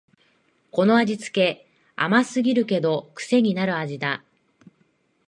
[0.71, 4.23] この味つけ、甘すぎるけどくせになる味だ